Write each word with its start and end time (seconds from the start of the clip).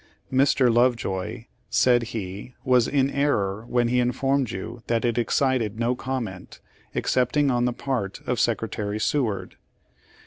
Mr. 0.33 0.73
Lovejoy," 0.73 1.45
said 1.69 2.01
he, 2.05 2.55
"was 2.65 2.87
in 2.87 3.11
error 3.11 3.67
when 3.67 3.87
he 3.87 3.99
informed 3.99 4.49
you 4.49 4.81
that 4.87 5.05
it 5.05 5.19
excited 5.19 5.79
no 5.79 5.93
comment, 5.95 6.59
excepting 6.95 7.51
on 7.51 7.65
the 7.65 7.71
part 7.71 8.19
of 8.25 8.39
Secretary 8.39 8.97
Seward. 8.97 9.57